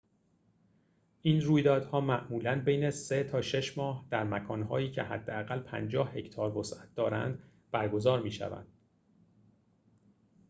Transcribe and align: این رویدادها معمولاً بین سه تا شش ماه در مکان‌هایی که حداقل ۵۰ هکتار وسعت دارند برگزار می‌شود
این 1.21 1.41
رویدادها 1.41 2.01
معمولاً 2.01 2.61
بین 2.65 2.91
سه 2.91 3.23
تا 3.23 3.41
شش 3.41 3.77
ماه 3.77 4.05
در 4.09 4.23
مکان‌هایی 4.23 4.91
که 4.91 5.03
حداقل 5.03 5.59
۵۰ 5.59 6.07
هکتار 6.07 6.57
وسعت 6.57 6.95
دارند 6.95 7.43
برگزار 7.71 8.21
می‌شود 8.21 8.67